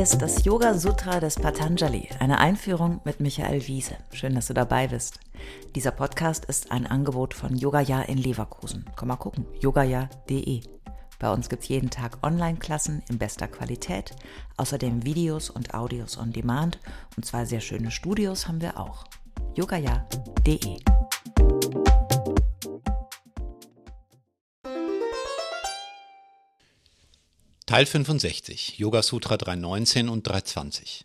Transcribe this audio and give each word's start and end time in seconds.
Ist 0.00 0.22
das 0.22 0.46
Yoga 0.46 0.72
Sutra 0.72 1.20
des 1.20 1.34
Patanjali, 1.34 2.08
eine 2.20 2.38
Einführung 2.38 3.02
mit 3.04 3.20
Michael 3.20 3.66
Wiese. 3.68 3.98
Schön, 4.14 4.34
dass 4.34 4.46
du 4.46 4.54
dabei 4.54 4.88
bist. 4.88 5.20
Dieser 5.74 5.90
Podcast 5.90 6.46
ist 6.46 6.72
ein 6.72 6.86
Angebot 6.86 7.34
von 7.34 7.54
Yogaya 7.54 8.00
in 8.00 8.16
Leverkusen. 8.16 8.86
Komm 8.96 9.08
mal 9.08 9.16
gucken, 9.16 9.44
yogaya.de. 9.60 10.62
Bei 11.18 11.30
uns 11.30 11.50
gibt 11.50 11.64
es 11.64 11.68
jeden 11.68 11.90
Tag 11.90 12.16
Online-Klassen 12.22 13.02
in 13.10 13.18
bester 13.18 13.46
Qualität, 13.46 14.16
außerdem 14.56 15.04
Videos 15.04 15.50
und 15.50 15.74
Audios 15.74 16.16
on 16.16 16.32
Demand 16.32 16.78
und 17.18 17.26
zwei 17.26 17.44
sehr 17.44 17.60
schöne 17.60 17.90
Studios 17.90 18.48
haben 18.48 18.62
wir 18.62 18.80
auch. 18.80 19.04
yogaya.de 19.54 20.78
Teil 27.70 27.86
65, 27.86 28.78
Yoga 28.78 29.00
Sutra 29.00 29.36
319 29.36 30.08
und 30.08 30.26
320. 30.26 31.04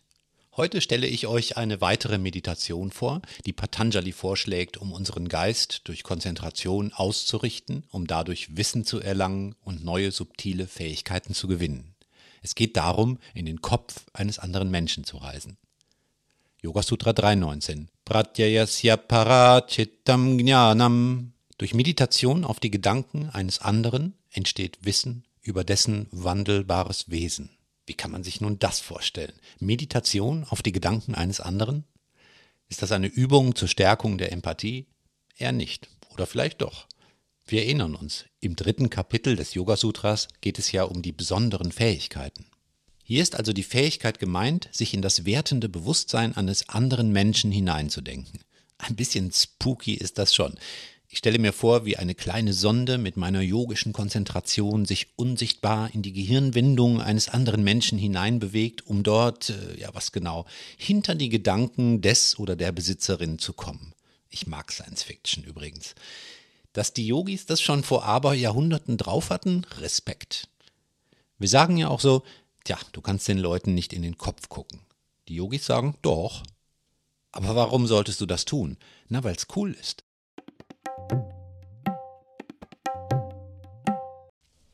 Heute 0.58 0.82
stelle 0.82 1.06
ich 1.06 1.28
euch 1.28 1.58
eine 1.58 1.80
weitere 1.80 2.18
Meditation 2.18 2.90
vor, 2.90 3.22
die 3.46 3.54
Patanjali 3.54 4.12
vorschlägt, 4.12 4.78
um 4.78 4.92
unseren 4.92 5.30
Geist 5.30 5.82
durch 5.84 6.02
Konzentration 6.02 6.92
auszurichten, 6.92 7.84
um 7.92 8.08
dadurch 8.08 8.58
Wissen 8.58 8.84
zu 8.84 9.00
erlangen 9.00 9.54
und 9.62 9.86
neue 9.86 10.12
subtile 10.12 10.66
Fähigkeiten 10.66 11.36
zu 11.36 11.48
gewinnen. 11.48 11.94
Es 12.42 12.56
geht 12.56 12.78
darum, 12.78 13.20
in 13.36 13.46
den 13.46 13.62
Kopf 13.62 14.04
eines 14.14 14.40
anderen 14.40 14.72
Menschen 14.72 15.04
zu 15.04 15.18
reisen. 15.18 15.58
Yoga 16.64 16.82
Sutra 16.82 17.14
319. 17.14 17.92
Pratyayasya 18.06 18.98
parachitam 18.98 20.40
jnanam. 20.40 21.34
Durch 21.60 21.76
Meditation 21.76 22.44
auf 22.44 22.60
die 22.60 22.72
Gedanken 22.72 23.30
eines 23.30 23.62
anderen 23.62 24.16
entsteht 24.32 24.80
Wissen 24.82 25.26
über 25.46 25.64
dessen 25.64 26.08
wandelbares 26.12 27.10
Wesen. 27.10 27.50
Wie 27.86 27.94
kann 27.94 28.12
man 28.12 28.24
sich 28.24 28.42
nun 28.42 28.58
das 28.60 28.80
vorstellen? 28.80 29.34
Meditation 29.60 30.44
auf 30.50 30.64
die 30.64 30.72
Gedanken 30.72 31.14
eines 31.14 31.40
anderen? 31.40 31.86
Ist 32.68 32.82
das 32.82 32.92
eine 32.92 33.08
Übung 33.08 33.56
zur 33.56 33.68
Stärkung 33.68 34.18
der 34.18 34.32
Empathie? 34.32 34.88
Eher 35.38 35.52
nicht. 35.52 35.88
Oder 36.14 36.26
vielleicht 36.26 36.62
doch. 36.62 36.88
Wir 37.46 37.64
erinnern 37.64 37.94
uns, 37.94 38.26
im 38.40 38.56
dritten 38.56 38.90
Kapitel 38.90 39.36
des 39.36 39.54
Yoga 39.54 39.78
Sutras 39.78 40.28
geht 40.42 40.58
es 40.58 40.72
ja 40.72 40.84
um 40.84 41.04
die 41.04 41.12
besonderen 41.12 41.72
Fähigkeiten. 41.72 42.48
Hier 43.04 43.22
ist 43.22 43.36
also 43.36 43.54
die 43.54 43.62
Fähigkeit 43.62 44.18
gemeint, 44.18 44.68
sich 44.72 44.96
in 44.96 45.04
das 45.04 45.26
wertende 45.26 45.70
Bewusstsein 45.70 46.36
eines 46.36 46.70
anderen 46.70 47.12
Menschen 47.12 47.52
hineinzudenken. 47.52 48.40
Ein 48.80 48.96
bisschen 48.96 49.32
spooky 49.32 49.94
ist 49.94 50.18
das 50.18 50.34
schon. 50.34 50.56
Ich 51.16 51.20
stelle 51.20 51.40
mir 51.40 51.54
vor, 51.54 51.86
wie 51.86 51.96
eine 51.96 52.14
kleine 52.14 52.52
Sonde 52.52 52.98
mit 52.98 53.16
meiner 53.16 53.40
yogischen 53.40 53.94
Konzentration 53.94 54.84
sich 54.84 55.08
unsichtbar 55.16 55.90
in 55.94 56.02
die 56.02 56.12
Gehirnwindung 56.12 57.00
eines 57.00 57.30
anderen 57.30 57.64
Menschen 57.64 57.98
hineinbewegt, 57.98 58.86
um 58.86 59.02
dort, 59.02 59.50
äh, 59.50 59.80
ja 59.80 59.88
was 59.94 60.12
genau, 60.12 60.46
hinter 60.76 61.16
die 61.16 61.30
Gedanken 61.30 62.02
des 62.02 62.38
oder 62.38 62.58
der 62.58 62.74
Besitzerin 62.74 63.40
zu 63.40 63.54
kommen. 63.54 63.94
Ich 64.30 64.46
mag 64.46 64.74
Science 64.74 65.04
Fiction 65.04 65.46
übrigens. 65.46 65.96
Dass 66.74 66.92
die 66.92 67.08
Yogis 67.08 67.46
das 67.46 67.62
schon 67.62 67.84
vor 67.84 68.04
Aberjahrhunderten 68.04 68.98
drauf 68.98 69.30
hatten, 69.30 69.66
Respekt. 69.80 70.50
Wir 71.40 71.48
sagen 71.48 71.78
ja 71.78 71.88
auch 71.88 72.02
so, 72.02 72.24
tja, 72.66 72.78
du 72.92 73.00
kannst 73.00 73.26
den 73.30 73.38
Leuten 73.38 73.74
nicht 73.74 73.94
in 73.94 74.02
den 74.02 74.18
Kopf 74.18 74.50
gucken. 74.50 74.82
Die 75.30 75.36
Yogis 75.36 75.66
sagen, 75.66 75.96
doch. 76.02 76.44
Aber 77.32 77.56
warum 77.56 77.88
solltest 77.88 78.20
du 78.20 78.26
das 78.26 78.44
tun? 78.44 78.76
Na, 79.08 79.24
weil's 79.24 79.48
cool 79.56 79.72
ist. 79.80 80.05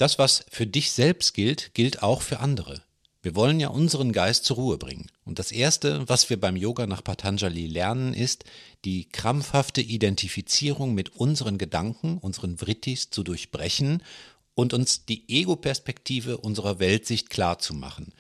Das, 0.02 0.18
was 0.18 0.46
für 0.50 0.66
dich 0.66 0.92
selbst 0.92 1.36
gilt, 1.36 1.76
gilt 1.76 2.02
auch 2.02 2.23
für 2.23 2.40
andere. 2.40 2.82
Wir 3.22 3.36
wollen 3.36 3.60
ja 3.60 3.68
unseren 3.68 4.12
Geist 4.14 4.46
zur 4.46 4.56
Ruhe 4.56 4.78
bringen. 4.80 5.12
Und 5.26 5.38
das 5.38 5.52
Erste, 5.52 6.10
was 6.10 6.32
wir 6.32 6.39
beim 6.39 6.55
Yoga 6.55 6.88
nach 6.88 7.04
Patanjali 7.04 7.67
lernen, 7.67 8.16
ist, 8.16 8.44
die 8.83 9.08
krampfhafte 9.10 9.80
Identifizierung 9.82 10.95
mit 10.95 11.16
unseren 11.16 11.60
Gedanken, 11.60 12.17
unseren 12.17 12.58
Vrittis 12.58 13.11
zu 13.11 13.22
durchbrechen 13.22 14.02
und 14.55 14.73
uns 14.73 15.05
die 15.05 15.30
Ego-Perspektive 15.30 16.38
unserer 16.38 16.80
Weltsicht 16.80 17.30
klar 17.30 17.60
zu 17.60 17.76
machen. 17.76 18.11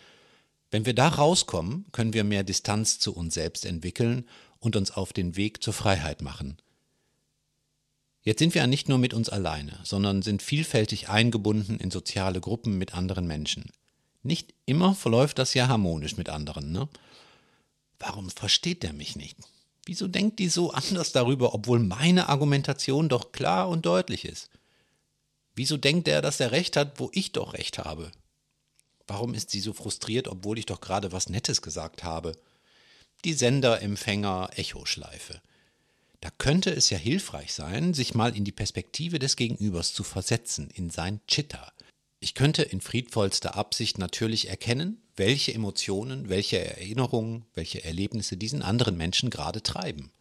Wenn 0.69 0.85
wir 0.85 0.93
da 0.93 1.07
rauskommen, 1.07 1.85
können 1.91 2.13
wir 2.13 2.23
mehr 2.23 2.43
Distanz 2.43 2.99
zu 2.99 3.15
uns 3.15 3.33
selbst 3.33 3.65
entwickeln 3.65 4.29
und 4.59 4.75
uns 4.75 4.91
auf 4.91 5.13
den 5.13 5.35
Weg 5.35 5.63
zur 5.63 5.73
Freiheit 5.73 6.21
machen. 6.21 6.57
Jetzt 8.23 8.39
sind 8.39 8.53
wir 8.53 8.61
ja 8.61 8.67
nicht 8.67 8.87
nur 8.87 8.99
mit 8.99 9.13
uns 9.13 9.29
alleine, 9.29 9.79
sondern 9.83 10.21
sind 10.21 10.43
vielfältig 10.43 11.09
eingebunden 11.09 11.79
in 11.79 11.89
soziale 11.89 12.39
Gruppen 12.39 12.77
mit 12.77 12.93
anderen 12.93 13.25
Menschen. 13.25 13.71
Nicht 14.21 14.53
immer 14.65 14.93
verläuft 14.93 15.39
das 15.39 15.55
ja 15.55 15.67
harmonisch 15.67 16.17
mit 16.17 16.29
anderen, 16.29 16.71
ne? 16.71 16.87
Warum 17.97 18.29
versteht 18.29 18.83
der 18.83 18.93
mich 18.93 19.15
nicht? 19.15 19.37
Wieso 19.85 20.07
denkt 20.07 20.39
die 20.39 20.49
so 20.49 20.71
anders 20.71 21.11
darüber, 21.11 21.55
obwohl 21.55 21.79
meine 21.79 22.29
Argumentation 22.29 23.09
doch 23.09 23.31
klar 23.31 23.69
und 23.69 23.85
deutlich 23.85 24.25
ist? 24.25 24.49
Wieso 25.55 25.77
denkt 25.77 26.07
er, 26.07 26.21
dass 26.21 26.39
er 26.39 26.51
recht 26.51 26.77
hat, 26.77 26.99
wo 26.99 27.09
ich 27.13 27.31
doch 27.31 27.53
recht 27.53 27.79
habe? 27.79 28.11
Warum 29.07 29.33
ist 29.33 29.49
sie 29.49 29.59
so 29.59 29.73
frustriert, 29.73 30.27
obwohl 30.27 30.59
ich 30.59 30.67
doch 30.67 30.81
gerade 30.81 31.11
was 31.11 31.29
Nettes 31.29 31.61
gesagt 31.61 32.03
habe? 32.03 32.33
Die 33.25 33.33
Sender-Empfänger-Echoschleife. 33.33 35.41
Da 36.21 36.29
könnte 36.37 36.69
es 36.69 36.91
ja 36.91 36.97
hilfreich 36.97 37.51
sein, 37.51 37.93
sich 37.95 38.13
mal 38.13 38.35
in 38.35 38.45
die 38.45 38.51
Perspektive 38.51 39.17
des 39.17 39.35
Gegenübers 39.35 39.93
zu 39.93 40.03
versetzen, 40.03 40.69
in 40.69 40.91
sein 40.91 41.19
Chitta. 41.27 41.73
Ich 42.19 42.35
könnte 42.35 42.61
in 42.61 42.79
friedvollster 42.79 43.55
Absicht 43.55 43.97
natürlich 43.97 44.47
erkennen, 44.47 45.01
welche 45.15 45.53
Emotionen, 45.53 46.29
welche 46.29 46.59
Erinnerungen, 46.59 47.45
welche 47.55 47.83
Erlebnisse 47.83 48.37
diesen 48.37 48.61
anderen 48.61 48.95
Menschen 48.95 49.31
gerade 49.31 49.63
treiben. 49.63 50.11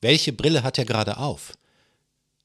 Welche 0.00 0.32
Brille 0.32 0.64
hat 0.64 0.78
er 0.78 0.84
gerade 0.84 1.18
auf? 1.18 1.56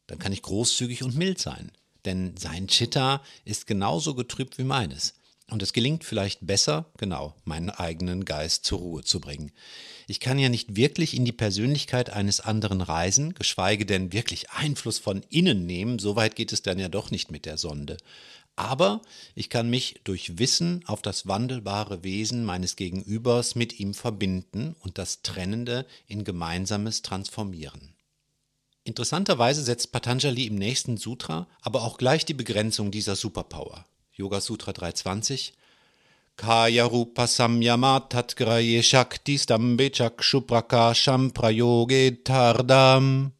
Dann 0.05 0.19
kann 0.19 0.31
ich 0.31 0.43
großzügig 0.43 1.01
und 1.01 1.15
mild 1.15 1.39
sein, 1.39 1.71
denn 2.05 2.37
sein 2.37 2.67
Chitta 2.67 3.23
ist 3.45 3.65
genauso 3.65 4.13
getrübt 4.13 4.59
wie 4.59 4.63
meines. 4.63 5.15
Und 5.51 5.61
es 5.61 5.73
gelingt 5.73 6.05
vielleicht 6.05 6.47
besser, 6.47 6.85
genau, 6.97 7.35
meinen 7.43 7.69
eigenen 7.69 8.23
Geist 8.23 8.63
zur 8.63 8.79
Ruhe 8.79 9.03
zu 9.03 9.19
bringen. 9.19 9.51
Ich 10.07 10.21
kann 10.21 10.39
ja 10.39 10.47
nicht 10.47 10.77
wirklich 10.77 11.13
in 11.13 11.25
die 11.25 11.33
Persönlichkeit 11.33 12.09
eines 12.09 12.39
anderen 12.39 12.79
reisen, 12.79 13.33
geschweige 13.33 13.85
denn 13.85 14.13
wirklich 14.13 14.49
Einfluss 14.51 14.97
von 14.97 15.23
innen 15.29 15.65
nehmen, 15.65 15.99
so 15.99 16.15
weit 16.15 16.37
geht 16.37 16.53
es 16.53 16.61
dann 16.61 16.79
ja 16.79 16.87
doch 16.87 17.11
nicht 17.11 17.31
mit 17.31 17.45
der 17.45 17.57
Sonde. 17.57 17.97
Aber 18.55 19.01
ich 19.35 19.49
kann 19.49 19.69
mich 19.69 19.99
durch 20.05 20.39
Wissen 20.39 20.83
auf 20.85 21.01
das 21.01 21.27
wandelbare 21.27 22.01
Wesen 22.01 22.45
meines 22.45 22.77
Gegenübers 22.77 23.55
mit 23.55 23.77
ihm 23.77 23.93
verbinden 23.93 24.77
und 24.79 24.97
das 24.97 25.21
Trennende 25.21 25.85
in 26.07 26.23
Gemeinsames 26.23 27.01
transformieren. 27.01 27.93
Interessanterweise 28.85 29.63
setzt 29.63 29.91
Patanjali 29.91 30.47
im 30.47 30.55
nächsten 30.55 30.95
Sutra 30.95 31.47
aber 31.59 31.83
auch 31.83 31.97
gleich 31.97 32.25
die 32.25 32.33
Begrenzung 32.33 32.89
dieser 32.89 33.17
Superpower. 33.17 33.85
Yoga 34.13 34.41
Sutra 34.41 34.73
320. 34.73 35.53
Kaya 36.35 36.85
Rupa 36.85 37.27
Samyama 37.27 38.09
Tatgraye 38.09 38.83
Shakti 38.83 39.37
Stambe 39.37 39.89
Chakshuprakasham 39.89 41.31
Prayoge 41.31 42.23
Tardam. 42.23 43.31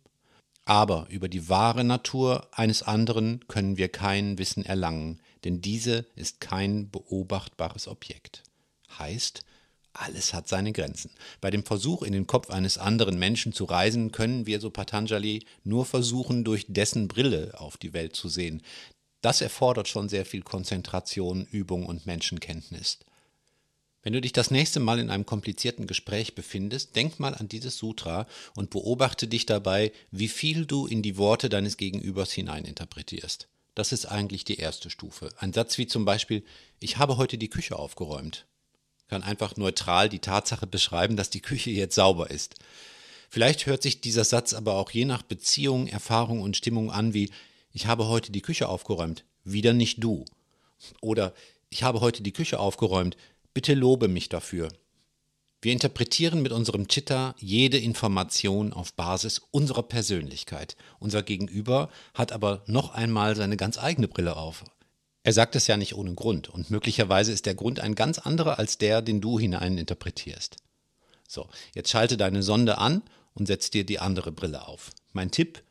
Aber 0.64 1.08
über 1.10 1.28
die 1.28 1.50
wahre 1.50 1.84
Natur 1.84 2.48
eines 2.52 2.84
anderen 2.84 3.46
können 3.48 3.78
wir 3.78 3.90
kein 3.90 4.38
Wissen 4.38 4.64
erlangen, 4.64 5.20
denn 5.44 5.60
diese 5.60 6.06
ist 6.16 6.40
kein 6.40 6.90
beobachtbares 6.90 7.90
Objekt. 7.90 8.44
Heißt, 8.98 9.44
alles 9.94 10.34
hat 10.34 10.48
seine 10.48 10.72
Grenzen. 10.72 11.12
Bei 11.42 11.52
dem 11.52 11.66
Versuch, 11.66 12.02
in 12.02 12.14
den 12.14 12.28
Kopf 12.28 12.50
eines 12.50 12.78
anderen 12.78 13.20
Menschen 13.20 13.52
zu 13.52 13.66
reisen, 13.66 14.12
können 14.14 14.46
wir, 14.46 14.62
so 14.62 14.70
Patanjali, 14.70 15.46
nur 15.66 15.86
versuchen, 15.86 16.46
durch 16.46 16.66
dessen 16.70 17.10
Brille 17.10 17.56
auf 17.58 17.76
die 17.76 17.92
Welt 17.92 18.16
zu 18.16 18.30
sehen. 18.30 18.62
Das 19.22 19.42
erfordert 19.42 19.88
schon 19.88 20.10
sehr 20.10 20.26
viel 20.26 20.42
Konzentration, 20.42 21.48
Übung 21.52 21.86
und 21.86 22.06
Menschenkenntnis. 22.06 23.00
Wenn 24.04 24.14
du 24.14 24.22
dich 24.22 24.34
das 24.34 24.50
nächste 24.50 24.80
Mal 24.80 24.98
in 24.98 25.12
einem 25.12 25.28
komplizierten 25.28 25.86
Gespräch 25.86 26.34
befindest, 26.34 26.96
denk 26.96 27.20
mal 27.20 27.36
an 27.36 27.48
dieses 27.48 27.78
Sutra 27.78 28.28
und 28.56 28.72
beobachte 28.72 29.28
dich 29.28 29.46
dabei, 29.46 29.92
wie 30.10 30.28
viel 30.28 30.66
du 30.66 30.88
in 30.88 31.04
die 31.04 31.18
Worte 31.18 31.50
deines 31.50 31.78
Gegenübers 31.78 32.32
hineininterpretierst. 32.32 33.48
Das 33.76 33.92
ist 33.92 34.08
eigentlich 34.08 34.44
die 34.44 34.58
erste 34.58 34.90
Stufe. 34.90 35.30
Ein 35.38 35.54
Satz 35.54 35.78
wie 35.78 35.86
zum 35.86 36.04
Beispiel, 36.04 36.44
ich 36.80 36.98
habe 36.98 37.18
heute 37.18 37.38
die 37.38 37.50
Küche 37.50 37.78
aufgeräumt, 37.78 38.48
kann 39.08 39.22
einfach 39.22 39.56
neutral 39.56 40.10
die 40.10 40.20
Tatsache 40.20 40.66
beschreiben, 40.66 41.16
dass 41.16 41.30
die 41.30 41.42
Küche 41.42 41.70
jetzt 41.70 41.96
sauber 41.96 42.32
ist. 42.32 42.56
Vielleicht 43.30 43.68
hört 43.68 43.84
sich 43.84 44.02
dieser 44.02 44.26
Satz 44.26 44.54
aber 44.54 44.74
auch 44.74 44.90
je 44.92 45.06
nach 45.06 45.22
Beziehung, 45.22 45.88
Erfahrung 45.88 46.42
und 46.42 46.58
Stimmung 46.58 46.92
an 46.92 47.14
wie, 47.14 47.30
ich 47.72 47.88
habe 47.88 48.08
heute 48.08 48.32
die 48.32 48.42
Küche 48.42 48.68
aufgeräumt, 48.68 49.26
wieder 49.44 49.74
nicht 49.74 50.04
du. 50.04 50.26
Oder 51.02 51.34
ich 51.70 51.84
habe 51.84 52.02
heute 52.02 52.24
die 52.24 52.34
Küche 52.34 52.60
aufgeräumt, 52.60 53.18
bitte 53.54 53.74
lobe 53.74 54.08
mich 54.08 54.30
dafür. 54.30 54.70
Wir 55.64 55.74
interpretieren 55.74 56.42
mit 56.42 56.52
unserem 56.52 56.88
Chitta 56.88 57.36
jede 57.38 57.78
Information 57.78 58.74
auf 58.74 58.94
Basis 58.94 59.42
unserer 59.52 59.84
Persönlichkeit. 59.84 60.76
Unser 61.00 61.22
Gegenüber 61.22 61.90
hat 62.16 62.32
aber 62.32 62.64
noch 62.66 62.96
einmal 62.96 63.36
seine 63.36 63.58
ganz 63.58 63.78
eigene 63.78 64.08
Brille 64.08 64.38
auf. 64.38 64.64
Er 65.24 65.34
sagt 65.34 65.56
es 65.56 65.68
ja 65.68 65.78
nicht 65.78 65.96
ohne 65.96 66.16
Grund 66.16 66.50
und 66.50 66.72
möglicherweise 66.72 67.32
ist 67.32 67.46
der 67.46 67.54
Grund 67.54 67.80
ein 67.80 67.94
ganz 67.94 68.18
anderer 68.18 68.58
als 68.58 68.80
der, 68.80 69.04
den 69.04 69.22
du 69.22 69.38
hineininterpretierst. 69.38 70.56
So, 71.28 71.48
jetzt 71.76 71.92
schalte 71.92 72.18
deine 72.18 72.42
Sonde 72.42 72.80
an 72.80 73.04
und 73.36 73.46
setz 73.46 73.70
dir 73.70 73.86
die 73.86 74.00
andere 74.00 74.32
Brille 74.32 74.68
auf. 74.68 74.90
Mein 75.14 75.30
Tipp, 75.30 75.62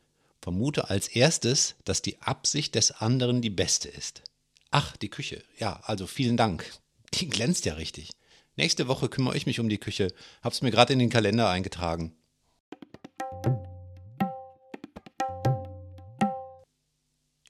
vermute 0.40 0.90
als 0.90 1.08
erstes, 1.08 1.74
dass 1.84 2.02
die 2.02 2.20
Absicht 2.20 2.74
des 2.74 2.92
anderen 2.92 3.42
die 3.42 3.50
beste 3.50 3.88
ist. 3.88 4.22
Ach, 4.70 4.96
die 4.96 5.08
Küche. 5.10 5.42
Ja, 5.58 5.80
also 5.84 6.06
vielen 6.06 6.36
Dank. 6.36 6.70
Die 7.14 7.28
glänzt 7.28 7.64
ja 7.64 7.74
richtig. 7.74 8.10
Nächste 8.56 8.88
Woche 8.88 9.08
kümmere 9.08 9.36
ich 9.36 9.46
mich 9.46 9.60
um 9.60 9.68
die 9.68 9.78
Küche. 9.78 10.12
Hab's 10.42 10.62
mir 10.62 10.70
gerade 10.70 10.92
in 10.92 10.98
den 10.98 11.10
Kalender 11.10 11.48
eingetragen. 11.48 12.14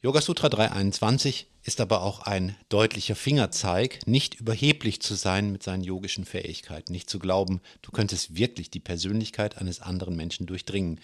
Yoga 0.02 0.23
Sutra 0.23 0.49
321 0.49 1.47
ist 1.62 1.79
aber 1.79 2.00
auch 2.00 2.20
ein 2.20 2.56
deutlicher 2.70 3.14
Fingerzeig, 3.14 3.99
nicht 4.06 4.35
überheblich 4.35 5.02
zu 5.02 5.14
sein 5.14 5.52
mit 5.52 5.62
seinen 5.62 5.85
yogischen 5.85 6.25
Fähigkeiten, 6.25 6.93
nicht 6.93 7.11
zu 7.11 7.19
glauben, 7.19 7.61
du 7.82 7.91
könntest 7.91 8.35
wirklich 8.35 8.70
die 8.70 8.81
Persönlichkeit 8.81 9.58
eines 9.58 9.82
anderen 9.82 10.17
Menschen 10.17 10.47
durchdringen, 10.47 11.00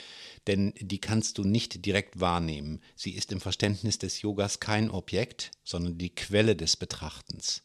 denn 0.46 0.72
die 0.80 0.98
kannst 0.98 1.36
du 1.36 1.44
nicht 1.44 1.84
direkt 1.84 2.20
wahrnehmen. 2.20 2.80
Sie 2.94 3.10
ist 3.10 3.32
im 3.32 3.42
Verständnis 3.42 3.98
des 3.98 4.22
Yogas 4.22 4.60
kein 4.60 4.90
Objekt, 4.90 5.50
sondern 5.62 5.98
die 5.98 6.14
Quelle 6.14 6.56
des 6.56 6.78
Betrachtens. 6.78 7.64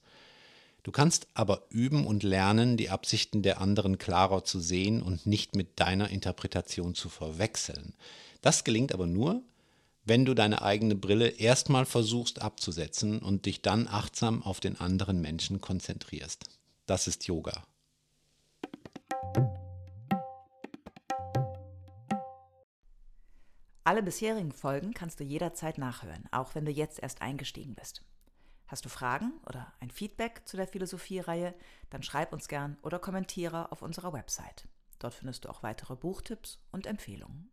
Du 0.84 0.92
kannst 0.92 1.28
aber 1.34 1.66
üben 1.70 2.06
und 2.06 2.24
lernen, 2.24 2.76
die 2.76 2.90
Absichten 2.90 3.42
der 3.42 3.62
anderen 3.62 3.98
klarer 3.98 4.44
zu 4.44 4.60
sehen 4.60 5.02
und 5.02 5.26
nicht 5.26 5.56
mit 5.56 5.80
deiner 5.80 6.10
Interpretation 6.10 6.94
zu 6.94 7.08
verwechseln. 7.08 7.94
Das 8.42 8.66
gelingt 8.66 8.94
aber 8.94 9.08
nur, 9.08 9.44
wenn 10.04 10.26
du 10.26 10.34
deine 10.34 10.62
eigene 10.62 10.96
Brille 10.96 11.28
erstmal 11.28 11.86
versuchst 11.86 12.42
abzusetzen 12.42 13.20
und 13.20 13.46
dich 13.46 13.62
dann 13.62 13.88
achtsam 13.88 14.44
auf 14.44 14.60
den 14.60 14.80
anderen 14.80 15.22
Menschen 15.22 15.62
konzentrierst. 15.62 16.46
Das 16.86 17.08
ist 17.08 17.28
Yoga. 17.28 17.64
Alle 23.84 24.04
bisherigen 24.04 24.52
Folgen 24.52 24.94
kannst 24.94 25.20
du 25.20 25.24
jederzeit 25.24 25.78
nachhören, 25.78 26.28
auch 26.32 26.56
wenn 26.56 26.66
du 26.66 26.72
jetzt 26.72 27.00
erst 27.00 27.22
eingestiegen 27.22 27.76
bist. 27.76 28.04
Hast 28.68 28.86
du 28.86 28.90
Fragen 28.90 29.34
oder 29.48 29.74
ein 29.80 29.92
Feedback 29.92 30.44
zu 30.46 30.56
der 30.56 30.68
Philosophie-Reihe, 30.68 31.54
dann 31.90 32.04
schreib 32.04 32.32
uns 32.32 32.48
gern 32.48 32.78
oder 32.84 33.00
kommentiere 33.00 33.72
auf 33.72 33.82
unserer 33.82 34.14
Website. 34.14 34.68
Dort 35.00 35.14
findest 35.14 35.44
du 35.44 35.50
auch 35.50 35.62
weitere 35.64 35.96
Buchtipps 35.96 36.60
und 36.72 36.86
Empfehlungen. 36.86 37.52